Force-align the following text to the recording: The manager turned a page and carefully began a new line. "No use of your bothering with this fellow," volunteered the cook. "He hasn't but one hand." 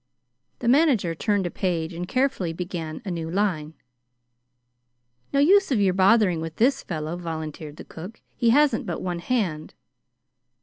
The 0.57 0.67
manager 0.67 1.13
turned 1.13 1.45
a 1.45 1.51
page 1.51 1.93
and 1.93 2.07
carefully 2.07 2.53
began 2.53 3.03
a 3.05 3.11
new 3.11 3.29
line. 3.29 3.75
"No 5.31 5.39
use 5.39 5.71
of 5.71 5.79
your 5.79 5.93
bothering 5.93 6.41
with 6.41 6.55
this 6.55 6.81
fellow," 6.81 7.15
volunteered 7.15 7.77
the 7.77 7.85
cook. 7.85 8.19
"He 8.35 8.49
hasn't 8.49 8.87
but 8.87 9.03
one 9.03 9.19
hand." 9.19 9.75